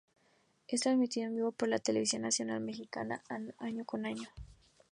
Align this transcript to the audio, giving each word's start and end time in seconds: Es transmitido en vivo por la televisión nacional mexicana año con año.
Es 0.67 0.81
transmitido 0.81 1.27
en 1.27 1.35
vivo 1.35 1.51
por 1.51 1.69
la 1.69 1.77
televisión 1.77 2.23
nacional 2.23 2.59
mexicana 2.59 3.21
año 3.59 3.85
con 3.85 4.07
año. 4.07 4.29